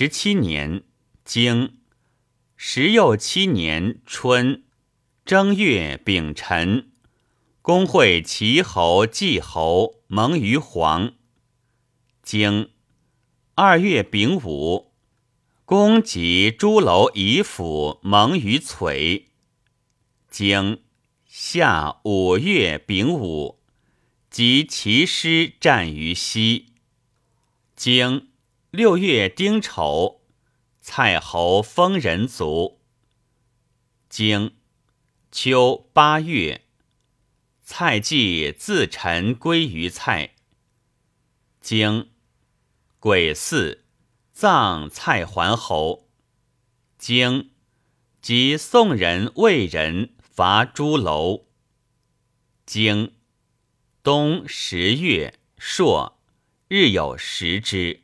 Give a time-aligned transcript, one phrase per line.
[0.00, 0.84] 十七年，
[1.24, 1.80] 经
[2.54, 4.62] 十又七年春
[5.24, 6.92] 正月丙辰，
[7.62, 11.14] 公会齐侯、季侯盟于黄。
[12.22, 12.70] 经
[13.56, 14.92] 二月丙午，
[15.64, 19.24] 公及诸楼夷府盟于璀。
[20.30, 20.80] 经
[21.26, 23.58] 夏五月丙午，
[24.30, 26.66] 及齐师战于西。
[27.74, 28.27] 经
[28.70, 30.20] 六月丁丑，
[30.82, 32.82] 蔡侯封人卒。
[34.10, 34.58] 经
[35.32, 36.66] 秋八月，
[37.62, 40.34] 蔡季自陈归于蔡。
[41.62, 42.10] 经
[42.98, 43.84] 癸巳，
[44.34, 46.10] 葬蔡桓侯。
[46.98, 47.52] 经
[48.20, 51.46] 及宋人、魏人伐朱楼。
[52.66, 53.14] 经
[54.02, 56.20] 冬十月朔，
[56.68, 58.02] 日有食之。